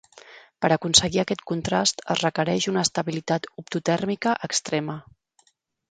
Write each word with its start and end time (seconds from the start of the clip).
Per 0.65 0.69
aconseguir 0.75 1.21
aquest 1.23 1.43
contrast 1.51 2.01
es 2.15 2.23
requereix 2.25 2.69
una 2.73 2.83
estabilitat 2.89 3.49
optotèrmica 3.65 4.37
extrema. 4.51 4.99